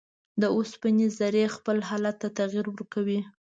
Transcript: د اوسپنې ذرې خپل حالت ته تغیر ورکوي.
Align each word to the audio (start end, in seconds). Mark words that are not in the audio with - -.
د 0.41 0.43
اوسپنې 0.57 1.07
ذرې 1.17 1.45
خپل 1.55 1.77
حالت 1.89 2.15
ته 2.21 2.27
تغیر 2.39 2.65
ورکوي. 2.69 3.19